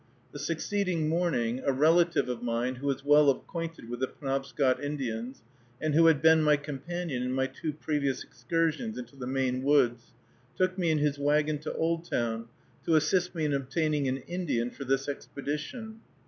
[0.31, 5.43] The succeeding morning, a relative of mine, who is well acquainted with the Penobscot Indians,
[5.79, 10.11] and who had been my companion in my two previous excursions into the Maine woods,
[10.57, 12.47] took me in his wagon to Oldtown,
[12.83, 15.99] to assist me in obtaining an Indian for this expedition.